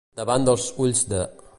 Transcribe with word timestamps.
Davant 0.19 0.47
dels 0.47 0.65
ulls 0.87 1.05
de. 1.13 1.25